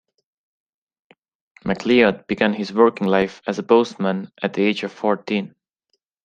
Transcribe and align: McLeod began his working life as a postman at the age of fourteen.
McLeod 1.63 2.25
began 2.25 2.55
his 2.55 2.73
working 2.73 3.05
life 3.05 3.39
as 3.45 3.59
a 3.59 3.63
postman 3.63 4.31
at 4.41 4.53
the 4.53 4.63
age 4.63 4.81
of 4.81 4.91
fourteen. 4.91 5.53